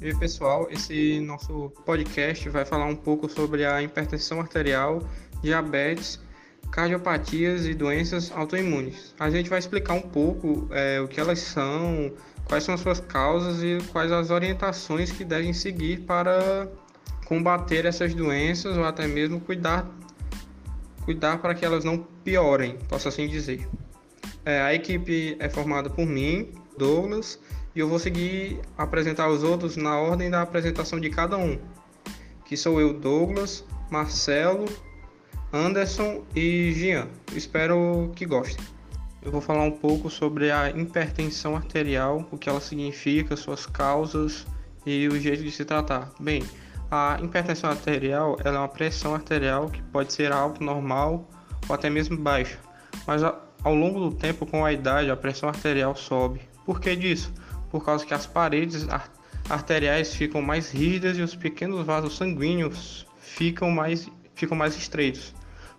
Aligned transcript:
E 0.00 0.14
pessoal, 0.14 0.68
esse 0.70 1.18
nosso 1.18 1.72
podcast 1.84 2.48
vai 2.50 2.64
falar 2.64 2.84
um 2.84 2.94
pouco 2.94 3.28
sobre 3.28 3.64
a 3.64 3.82
hipertensão 3.82 4.40
arterial, 4.40 5.02
diabetes, 5.42 6.20
cardiopatias 6.70 7.66
e 7.66 7.74
doenças 7.74 8.30
autoimunes. 8.30 9.12
A 9.18 9.28
gente 9.28 9.50
vai 9.50 9.58
explicar 9.58 9.94
um 9.94 10.00
pouco 10.00 10.68
é, 10.70 11.00
o 11.00 11.08
que 11.08 11.18
elas 11.18 11.40
são, 11.40 12.12
quais 12.44 12.62
são 12.62 12.76
as 12.76 12.80
suas 12.80 13.00
causas 13.00 13.60
e 13.60 13.78
quais 13.90 14.12
as 14.12 14.30
orientações 14.30 15.10
que 15.10 15.24
devem 15.24 15.52
seguir 15.52 16.02
para 16.02 16.68
combater 17.26 17.84
essas 17.84 18.14
doenças 18.14 18.76
ou 18.76 18.84
até 18.84 19.08
mesmo 19.08 19.40
cuidar, 19.40 19.84
cuidar 21.04 21.38
para 21.38 21.56
que 21.56 21.64
elas 21.64 21.82
não 21.82 21.98
piorem, 22.22 22.78
posso 22.88 23.08
assim 23.08 23.26
dizer. 23.26 23.68
É, 24.44 24.60
a 24.60 24.72
equipe 24.72 25.36
é 25.40 25.48
formada 25.48 25.90
por 25.90 26.06
mim, 26.06 26.52
Douglas, 26.78 27.40
e 27.74 27.80
eu 27.80 27.88
vou 27.88 27.98
seguir 27.98 28.60
apresentar 28.76 29.28
os 29.28 29.42
outros 29.42 29.76
na 29.76 29.98
ordem 29.98 30.30
da 30.30 30.42
apresentação 30.42 30.98
de 30.98 31.10
cada 31.10 31.36
um, 31.36 31.58
que 32.44 32.56
sou 32.56 32.80
eu, 32.80 32.92
Douglas, 32.92 33.64
Marcelo, 33.90 34.66
Anderson 35.52 36.24
e 36.34 36.72
Jean. 36.72 37.08
Espero 37.34 38.10
que 38.14 38.26
gostem. 38.26 38.64
Eu 39.22 39.32
vou 39.32 39.40
falar 39.40 39.64
um 39.64 39.70
pouco 39.70 40.08
sobre 40.08 40.50
a 40.50 40.70
hipertensão 40.70 41.56
arterial, 41.56 42.26
o 42.30 42.38
que 42.38 42.48
ela 42.48 42.60
significa, 42.60 43.36
suas 43.36 43.66
causas 43.66 44.46
e 44.86 45.08
o 45.08 45.18
jeito 45.20 45.42
de 45.42 45.50
se 45.50 45.64
tratar. 45.64 46.10
Bem, 46.20 46.42
a 46.90 47.18
hipertensão 47.22 47.68
arterial 47.68 48.38
é 48.42 48.50
uma 48.50 48.68
pressão 48.68 49.14
arterial 49.14 49.68
que 49.68 49.82
pode 49.82 50.12
ser 50.12 50.32
alta, 50.32 50.64
normal 50.64 51.28
ou 51.68 51.74
até 51.74 51.90
mesmo 51.90 52.16
baixa, 52.16 52.58
mas 53.06 53.22
ao 53.22 53.74
longo 53.74 54.00
do 54.00 54.16
tempo, 54.16 54.46
com 54.46 54.64
a 54.64 54.72
idade, 54.72 55.10
a 55.10 55.16
pressão 55.16 55.48
arterial 55.48 55.94
sobe. 55.96 56.40
Por 56.64 56.80
que 56.80 56.94
disso? 56.94 57.32
Por 57.70 57.84
causa 57.84 58.04
que 58.04 58.14
as 58.14 58.26
paredes 58.26 58.86
arteriais 59.48 60.14
ficam 60.14 60.42
mais 60.42 60.70
rígidas 60.70 61.18
e 61.18 61.22
os 61.22 61.34
pequenos 61.34 61.84
vasos 61.84 62.16
sanguíneos 62.16 63.06
ficam 63.20 63.70
mais, 63.70 64.08
ficam 64.34 64.56
mais 64.56 64.76
estreitos. 64.76 65.34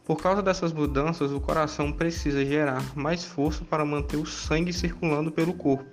Por 0.06 0.18
causa 0.18 0.42
dessas 0.42 0.74
mudanças, 0.74 1.32
o 1.32 1.40
coração 1.40 1.92
precisa 1.92 2.44
gerar 2.44 2.84
mais 2.96 3.24
força 3.24 3.64
para 3.64 3.86
manter 3.86 4.18
o 4.18 4.26
sangue 4.26 4.74
circulando 4.74 5.32
pelo 5.32 5.54
corpo. 5.54 5.86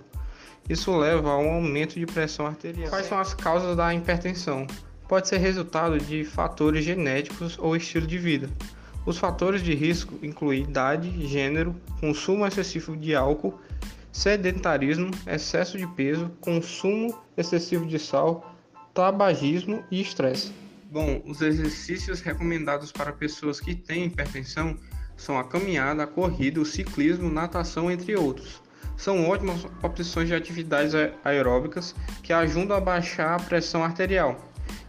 Isso 0.68 0.96
leva 0.96 1.30
a 1.30 1.38
um 1.38 1.52
aumento 1.52 1.98
de 1.98 2.06
pressão 2.06 2.46
arterial. 2.46 2.88
Quais 2.88 3.06
são 3.06 3.18
as 3.18 3.34
causas 3.34 3.76
da 3.76 3.94
hipertensão? 3.94 4.66
Pode 5.06 5.28
ser 5.28 5.36
resultado 5.36 5.98
de 5.98 6.24
fatores 6.24 6.84
genéticos 6.84 7.56
ou 7.58 7.76
estilo 7.76 8.06
de 8.06 8.18
vida. 8.18 8.50
Os 9.04 9.18
fatores 9.18 9.62
de 9.62 9.72
risco 9.72 10.18
incluem 10.22 10.62
idade, 10.62 11.26
gênero, 11.28 11.76
consumo 12.00 12.44
excessivo 12.44 12.96
de 12.96 13.14
álcool, 13.14 13.60
sedentarismo, 14.16 15.10
excesso 15.26 15.76
de 15.76 15.86
peso, 15.88 16.30
consumo 16.40 17.14
excessivo 17.36 17.84
de 17.84 17.98
sal, 17.98 18.56
tabagismo 18.94 19.84
e 19.90 20.00
estresse. 20.00 20.54
Bom, 20.90 21.20
os 21.26 21.42
exercícios 21.42 22.22
recomendados 22.22 22.90
para 22.90 23.12
pessoas 23.12 23.60
que 23.60 23.74
têm 23.74 24.06
hipertensão 24.06 24.74
são 25.18 25.38
a 25.38 25.44
caminhada, 25.44 26.04
a 26.04 26.06
corrida, 26.06 26.58
o 26.58 26.64
ciclismo, 26.64 27.30
natação, 27.30 27.90
entre 27.90 28.16
outros. 28.16 28.62
São 28.96 29.28
ótimas 29.28 29.66
opções 29.82 30.28
de 30.28 30.34
atividades 30.34 30.94
aeróbicas 31.22 31.94
que 32.22 32.32
ajudam 32.32 32.74
a 32.74 32.80
baixar 32.80 33.34
a 33.34 33.42
pressão 33.42 33.84
arterial, 33.84 34.40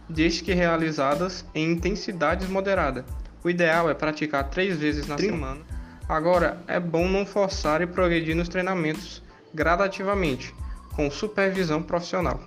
desde 0.08 0.42
que 0.42 0.54
realizadas 0.54 1.44
em 1.54 1.72
intensidades 1.72 2.48
moderadas. 2.48 3.04
O 3.44 3.50
ideal 3.50 3.90
é 3.90 3.94
praticar 3.94 4.48
três 4.48 4.78
vezes 4.78 5.06
na 5.06 5.18
semana. 5.18 5.60
Agora, 6.08 6.56
é 6.66 6.80
bom 6.80 7.06
não 7.06 7.26
forçar 7.26 7.82
e 7.82 7.86
progredir 7.86 8.34
nos 8.34 8.48
treinamentos 8.48 9.22
gradativamente, 9.52 10.54
com 10.96 11.10
supervisão 11.10 11.82
profissional. 11.82 12.40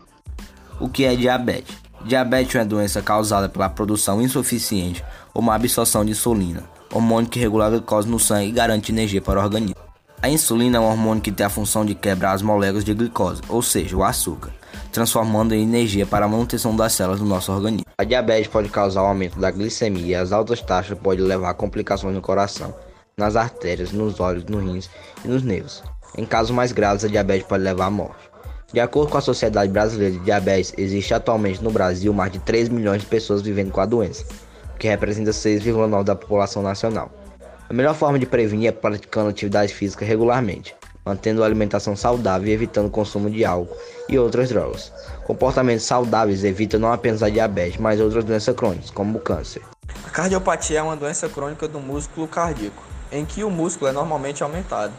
O 0.80 0.90
que 0.90 1.06
é 1.06 1.16
diabetes? 1.16 1.78
Diabetes 2.04 2.56
é 2.56 2.60
uma 2.60 2.66
doença 2.66 3.04
causada 3.04 3.48
pela 3.48 3.70
produção 3.70 4.20
insuficiente 4.20 5.04
ou 5.32 5.44
má 5.44 5.54
absorção 5.54 6.04
de 6.04 6.12
insulina, 6.12 6.64
hormônio 6.92 7.30
que 7.30 7.40
regula 7.40 7.68
a 7.68 7.70
glicose 7.70 8.10
no 8.10 8.20
sangue 8.20 8.50
e 8.50 8.52
garante 8.52 8.92
energia 8.92 9.22
para 9.22 9.40
o 9.40 9.44
organismo. 9.44 9.76
A 10.20 10.28
insulina 10.28 10.78
é 10.78 10.82
um 10.82 10.86
hormônio 10.86 11.22
que 11.22 11.32
tem 11.32 11.46
a 11.46 11.50
função 11.50 11.86
de 11.86 11.94
quebrar 11.94 12.32
as 12.32 12.42
moléculas 12.42 12.84
de 12.84 12.96
glicose, 12.96 13.44
ou 13.48 13.62
seja, 13.62 13.96
o 13.96 14.04
açúcar, 14.04 14.52
transformando 14.92 15.54
em 15.54 15.62
energia 15.62 16.08
para 16.08 16.26
a 16.26 16.28
manutenção 16.28 16.76
das 16.76 16.94
células 16.94 17.20
do 17.20 17.26
nosso 17.28 17.52
organismo. 17.52 17.86
A 17.96 18.04
diabetes 18.04 18.48
pode 18.48 18.70
causar 18.70 19.04
o 19.04 19.06
aumento 19.06 19.40
da 19.40 19.52
glicemia 19.52 20.06
e 20.06 20.16
as 20.16 20.32
altas 20.32 20.62
taxas 20.62 20.98
podem 20.98 21.24
levar 21.24 21.52
a 21.52 21.54
complicações 21.54 22.16
no 22.16 22.22
coração, 22.22 22.74
nas 23.18 23.36
artérias, 23.36 23.92
nos 23.92 24.20
olhos, 24.20 24.46
nos 24.46 24.64
rins 24.64 24.90
e 25.24 25.28
nos 25.28 25.44
nervos. 25.44 25.84
Em 26.18 26.26
casos 26.26 26.52
mais 26.52 26.72
graves, 26.72 27.06
a 27.06 27.08
diabetes 27.08 27.48
pode 27.48 27.64
levar 27.64 27.86
à 27.86 27.90
morte. 27.90 28.30
De 28.74 28.80
acordo 28.80 29.12
com 29.12 29.18
a 29.18 29.22
Sociedade 29.22 29.72
Brasileira 29.72 30.14
de 30.18 30.24
Diabetes, 30.24 30.74
existe 30.78 31.14
atualmente 31.14 31.64
no 31.64 31.72
Brasil 31.72 32.14
mais 32.14 32.32
de 32.32 32.40
3 32.40 32.70
milhões 32.70 33.02
de 33.02 33.08
pessoas 33.08 33.42
vivendo 33.42 33.72
com 33.72 33.82
a 33.82 33.86
doença, 33.86 34.26
o 34.74 34.78
que 34.78 34.88
representa 34.88 35.32
6,9% 35.32 36.04
da 36.04 36.16
população 36.16 36.62
nacional. 36.62 37.12
A 37.70 37.74
melhor 37.74 37.96
forma 37.96 38.18
de 38.18 38.26
prevenir 38.26 38.70
é 38.70 38.72
praticando 38.72 39.30
atividade 39.30 39.74
física 39.74 40.06
regularmente, 40.06 40.76
mantendo 41.06 41.44
a 41.44 41.46
alimentação 41.46 41.96
saudável 41.96 42.48
e 42.48 42.52
evitando 42.52 42.88
o 42.88 42.92
consumo 42.92 43.30
de 43.30 43.44
álcool 43.44 43.76
e 44.08 44.18
outras 44.18 44.50
drogas. 44.50 44.92
Comportamentos 45.26 45.86
saudáveis 45.86 46.44
evitam 46.44 46.80
não 46.80 46.92
apenas 46.92 47.24
a 47.24 47.30
diabetes, 47.30 47.80
mas 47.80 48.00
outras 48.00 48.24
doenças 48.24 48.56
crônicas, 48.56 48.90
como 48.90 49.18
o 49.18 49.22
câncer. 49.22 49.62
A 50.06 50.10
cardiopatia 50.10 50.80
é 50.80 50.82
uma 50.82 50.96
doença 50.96 51.28
crônica 51.28 51.68
do 51.68 51.80
músculo 51.80 52.28
cardíaco, 52.28 52.84
em 53.12 53.26
que 53.26 53.44
o 53.44 53.50
músculo 53.50 53.90
é 53.90 53.94
normalmente 53.94 54.44
aumentado. 54.44 54.94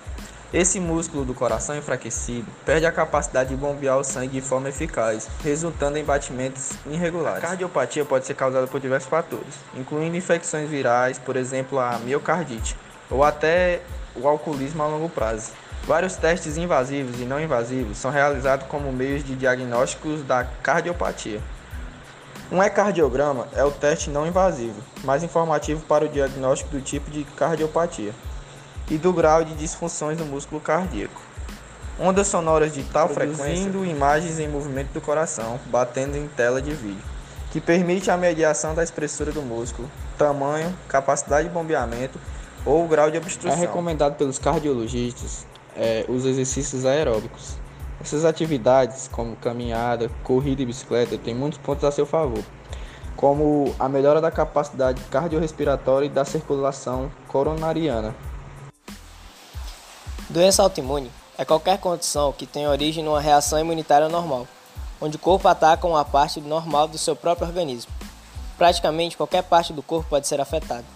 Esse 0.52 0.78
músculo 0.78 1.24
do 1.24 1.32
coração 1.32 1.74
enfraquecido 1.74 2.46
perde 2.66 2.84
a 2.84 2.92
capacidade 2.92 3.48
de 3.48 3.56
bombear 3.56 3.96
o 3.96 4.04
sangue 4.04 4.38
de 4.38 4.46
forma 4.46 4.68
eficaz, 4.68 5.26
resultando 5.42 5.96
em 5.96 6.04
batimentos 6.04 6.72
irregulares. 6.86 7.42
A 7.42 7.46
cardiopatia 7.46 8.04
pode 8.04 8.26
ser 8.26 8.34
causada 8.34 8.66
por 8.66 8.78
diversos 8.78 9.08
fatores, 9.08 9.54
incluindo 9.74 10.14
infecções 10.14 10.68
virais, 10.68 11.18
por 11.18 11.36
exemplo, 11.36 11.78
a 11.78 11.98
miocardite, 12.00 12.76
ou 13.10 13.24
até 13.24 13.80
o 14.14 14.28
alcoolismo 14.28 14.82
a 14.82 14.86
longo 14.86 15.08
prazo. 15.08 15.52
Vários 15.84 16.16
testes 16.16 16.58
invasivos 16.58 17.18
e 17.18 17.24
não 17.24 17.40
invasivos 17.40 17.96
são 17.96 18.10
realizados 18.10 18.66
como 18.66 18.92
meios 18.92 19.24
de 19.24 19.34
diagnósticos 19.34 20.22
da 20.22 20.44
cardiopatia. 20.44 21.40
Um 22.52 22.62
ecardiograma 22.62 23.48
é 23.54 23.64
o 23.64 23.70
teste 23.70 24.10
não 24.10 24.26
invasivo, 24.26 24.78
mais 25.04 25.22
informativo 25.22 25.80
para 25.86 26.04
o 26.04 26.08
diagnóstico 26.08 26.68
do 26.70 26.82
tipo 26.82 27.10
de 27.10 27.24
cardiopatia 27.24 28.12
e 28.90 28.98
do 28.98 29.10
grau 29.10 29.42
de 29.42 29.54
disfunções 29.54 30.18
do 30.18 30.26
músculo 30.26 30.60
cardíaco. 30.60 31.18
Ondas 31.98 32.26
sonoras 32.26 32.74
de 32.74 32.84
tal 32.84 33.08
frequência 33.08 33.70
imagens 33.86 34.38
em 34.38 34.48
movimento 34.48 34.92
do 34.92 35.00
coração, 35.00 35.58
batendo 35.68 36.14
em 36.18 36.28
tela 36.28 36.60
de 36.60 36.74
vídeo, 36.74 37.02
que 37.50 37.58
permite 37.58 38.10
a 38.10 38.18
mediação 38.18 38.74
da 38.74 38.84
espessura 38.84 39.32
do 39.32 39.40
músculo, 39.40 39.90
tamanho, 40.19 40.76
capacidade 40.88 41.48
de 41.48 41.54
bombeamento 41.54 42.20
ou 42.66 42.86
grau 42.86 43.10
de 43.10 43.16
obstrução. 43.16 43.56
É 43.56 43.60
recomendado 43.60 44.16
pelos 44.16 44.38
cardiologistas 44.38 45.46
é, 45.74 46.04
os 46.06 46.26
exercícios 46.26 46.84
aeróbicos. 46.84 47.56
Essas 48.02 48.24
atividades, 48.24 49.08
como 49.08 49.36
caminhada, 49.36 50.10
corrida 50.24 50.62
e 50.62 50.66
bicicleta, 50.66 51.16
têm 51.16 51.34
muitos 51.34 51.58
pontos 51.58 51.84
a 51.84 51.92
seu 51.92 52.04
favor, 52.04 52.42
como 53.16 53.74
a 53.78 53.88
melhora 53.88 54.20
da 54.20 54.30
capacidade 54.30 55.00
cardiorrespiratória 55.04 56.06
e 56.06 56.10
da 56.10 56.24
circulação 56.24 57.10
coronariana, 57.28 58.14
Doença 60.32 60.62
autoimune 60.62 61.10
é 61.36 61.44
qualquer 61.44 61.78
condição 61.78 62.32
que 62.32 62.46
tenha 62.46 62.70
origem 62.70 63.04
numa 63.04 63.20
reação 63.20 63.58
imunitária 63.58 64.08
normal, 64.08 64.48
onde 64.98 65.16
o 65.16 65.19
corpo 65.19 65.46
ataca 65.46 65.86
uma 65.86 66.06
parte 66.06 66.40
normal 66.40 66.88
do 66.88 66.96
seu 66.96 67.14
próprio 67.14 67.46
organismo. 67.46 67.92
Praticamente 68.56 69.14
qualquer 69.14 69.42
parte 69.42 69.74
do 69.74 69.82
corpo 69.82 70.08
pode 70.08 70.26
ser 70.26 70.40
afetada. 70.40 70.86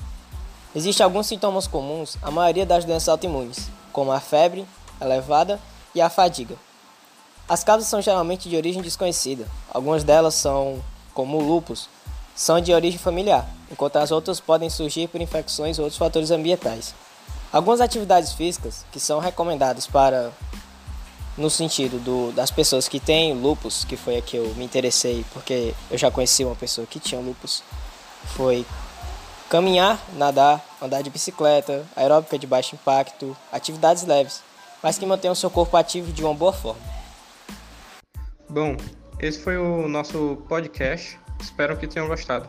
Existem 0.74 1.04
alguns 1.04 1.26
sintomas 1.26 1.66
comuns 1.66 2.16
à 2.22 2.30
maioria 2.30 2.64
das 2.64 2.86
doenças 2.86 3.10
autoimunes, 3.10 3.68
como 3.92 4.10
a 4.10 4.20
febre 4.20 4.66
elevada 5.02 5.60
e 5.94 6.00
a 6.00 6.08
fadiga. 6.08 6.56
As 7.48 7.62
causas 7.62 7.86
são 7.86 8.02
geralmente 8.02 8.48
de 8.48 8.56
origem 8.56 8.82
desconhecida. 8.82 9.46
Algumas 9.72 10.02
delas 10.02 10.34
são, 10.34 10.82
como 11.14 11.38
o 11.38 11.46
lúpus, 11.46 11.88
são 12.34 12.60
de 12.60 12.72
origem 12.72 12.98
familiar, 12.98 13.48
enquanto 13.70 13.96
as 13.96 14.10
outras 14.10 14.40
podem 14.40 14.68
surgir 14.68 15.08
por 15.08 15.20
infecções 15.20 15.78
ou 15.78 15.84
outros 15.84 15.98
fatores 15.98 16.32
ambientais. 16.32 16.92
Algumas 17.52 17.80
atividades 17.80 18.32
físicas 18.32 18.84
que 18.90 18.98
são 18.98 19.20
recomendadas 19.20 19.86
para 19.86 20.32
no 21.36 21.48
sentido 21.48 22.02
do, 22.02 22.32
das 22.32 22.50
pessoas 22.50 22.88
que 22.88 22.98
têm 22.98 23.32
lupus, 23.32 23.84
que 23.84 23.96
foi 23.96 24.16
a 24.16 24.22
que 24.22 24.36
eu 24.36 24.52
me 24.56 24.64
interessei, 24.64 25.24
porque 25.32 25.72
eu 25.88 25.96
já 25.96 26.10
conheci 26.10 26.44
uma 26.44 26.56
pessoa 26.56 26.86
que 26.86 26.98
tinha 26.98 27.20
lupus, 27.20 27.62
foi 28.34 28.66
caminhar, 29.48 30.00
nadar, 30.14 30.64
andar 30.82 31.02
de 31.02 31.10
bicicleta, 31.10 31.86
aeróbica 31.94 32.38
de 32.38 32.46
baixo 32.46 32.74
impacto, 32.74 33.36
atividades 33.52 34.04
leves, 34.04 34.42
mas 34.82 34.98
que 34.98 35.06
mantenham 35.06 35.34
seu 35.34 35.50
corpo 35.50 35.76
ativo 35.76 36.10
de 36.10 36.24
uma 36.24 36.34
boa 36.34 36.52
forma. 36.52 36.95
Bom, 38.56 38.74
esse 39.20 39.38
foi 39.38 39.58
o 39.58 39.86
nosso 39.86 40.38
podcast. 40.48 41.20
Espero 41.38 41.76
que 41.76 41.86
tenham 41.86 42.08
gostado. 42.08 42.48